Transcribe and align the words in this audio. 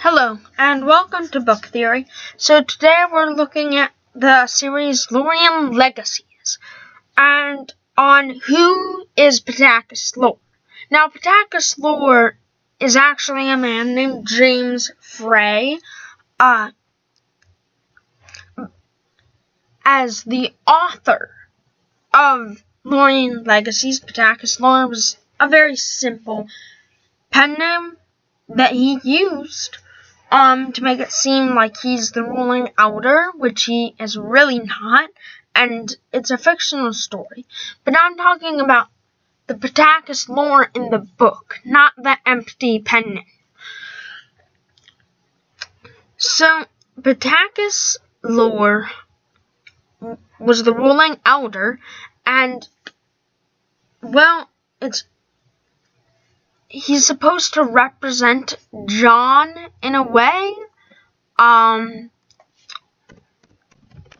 Hello, 0.00 0.38
and 0.56 0.86
welcome 0.86 1.26
to 1.30 1.40
Book 1.40 1.66
Theory. 1.66 2.06
So 2.36 2.62
today 2.62 3.02
we're 3.12 3.32
looking 3.32 3.74
at 3.74 3.90
the 4.14 4.46
series 4.46 5.10
Lorien 5.10 5.72
Legacies, 5.72 6.60
and 7.16 7.74
on 7.96 8.38
who 8.46 9.06
is 9.16 9.40
Pittacus 9.40 10.16
Lore. 10.16 10.38
Now, 10.88 11.08
Pittacus 11.08 11.76
Lore 11.80 12.38
is 12.78 12.94
actually 12.94 13.50
a 13.50 13.56
man 13.56 13.96
named 13.96 14.28
James 14.28 14.92
Frey, 15.00 15.80
uh, 16.38 16.70
as 19.84 20.22
the 20.22 20.54
author 20.64 21.32
of 22.14 22.62
Lorien 22.84 23.42
Legacies. 23.42 23.98
Pittacus 23.98 24.60
Lore 24.60 24.86
was 24.86 25.16
a 25.40 25.48
very 25.48 25.74
simple 25.74 26.46
pen 27.32 27.54
name 27.54 27.96
that 28.48 28.70
he 28.70 29.00
used 29.02 29.78
um 30.30 30.72
to 30.72 30.82
make 30.82 31.00
it 31.00 31.12
seem 31.12 31.54
like 31.54 31.76
he's 31.78 32.10
the 32.12 32.22
ruling 32.22 32.70
elder, 32.78 33.30
which 33.34 33.64
he 33.64 33.94
is 33.98 34.16
really 34.16 34.60
not, 34.60 35.10
and 35.54 35.96
it's 36.12 36.30
a 36.30 36.38
fictional 36.38 36.92
story. 36.92 37.46
But 37.84 37.94
I'm 38.00 38.16
talking 38.16 38.60
about 38.60 38.88
the 39.46 39.56
Pittacus 39.56 40.28
lore 40.28 40.70
in 40.74 40.90
the 40.90 40.98
book, 40.98 41.60
not 41.64 41.92
the 41.96 42.16
empty 42.26 42.80
pen. 42.80 43.20
So 46.18 46.64
Pittacus 47.02 47.96
lore 48.22 48.90
was 50.38 50.62
the 50.62 50.74
ruling 50.74 51.18
elder, 51.24 51.80
and 52.26 52.68
well, 54.02 54.48
it's 54.80 55.04
he's 56.68 57.06
supposed 57.06 57.54
to 57.54 57.64
represent 57.64 58.54
John 58.86 59.67
in 59.82 59.94
a 59.94 60.02
way. 60.02 60.52
Um, 61.38 62.10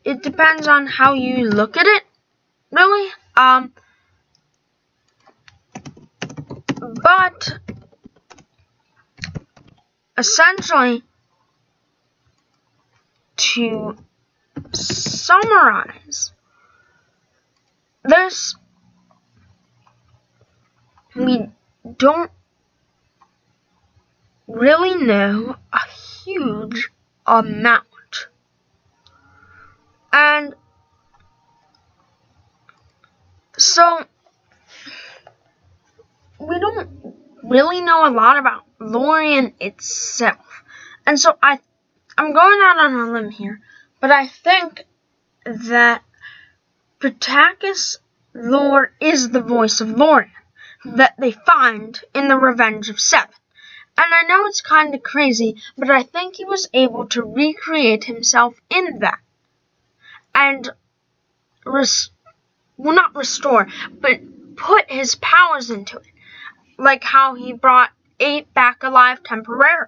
it 0.05 0.23
depends 0.23 0.69
on 0.69 0.87
how 0.87 1.15
you 1.15 1.49
look 1.49 1.77
at 1.77 1.87
it, 1.87 2.05
really. 2.71 3.11
Um, 3.37 3.73
but 7.03 7.59
essentially, 10.17 11.03
to 13.37 13.97
summarize, 14.73 16.33
there's 18.05 18.57
we 21.15 21.49
don't 21.97 22.31
really 24.59 24.97
know 24.97 25.57
a 25.73 25.81
huge 26.25 26.91
amount. 27.27 27.85
And 30.13 30.55
so 33.57 34.05
we 36.41 36.59
don't 36.59 36.89
really 37.45 37.81
know 37.81 38.09
a 38.09 38.11
lot 38.11 38.39
about 38.39 38.65
Lorien 38.81 39.55
itself. 39.61 40.63
And 41.07 41.19
so 41.19 41.37
I 41.43 41.59
I'm 42.17 42.33
going 42.33 42.61
out 42.63 42.79
on 42.79 42.95
a 42.95 43.13
limb 43.13 43.31
here, 43.31 43.61
but 44.01 44.11
I 44.11 44.27
think 44.27 44.85
that 45.45 46.03
Pittacus 46.99 47.99
Lore 48.35 48.93
is 49.01 49.31
the 49.31 49.41
voice 49.41 49.81
of 49.81 49.91
Lorien 49.91 50.33
that 50.85 51.15
they 51.19 51.33
find 51.33 52.01
in 52.15 52.29
the 52.29 52.37
Revenge 52.37 52.89
of 52.89 53.01
Seven. 53.01 53.35
I 54.19 54.25
know 54.25 54.47
it's 54.47 54.61
kind 54.61 54.95
of 54.97 55.03
crazy, 55.03 55.57
but 55.77 55.91
I 55.91 56.03
think 56.03 56.35
he 56.35 56.45
was 56.45 56.69
able 56.75 57.07
to 57.11 57.23
recreate 57.23 58.05
himself 58.05 58.55
in 58.69 58.99
that. 58.99 59.21
And, 60.35 60.69
res- 61.65 62.11
well, 62.77 62.97
not 62.97 63.15
restore, 63.15 63.69
but 63.93 64.57
put 64.57 64.91
his 64.91 65.15
powers 65.15 65.71
into 65.71 65.99
it. 65.99 66.07
Like 66.79 67.05
how 67.05 67.37
he 67.37 67.53
brought 67.53 67.91
eight 68.19 68.53
back 68.55 68.83
alive 68.83 69.23
temporarily. 69.23 69.87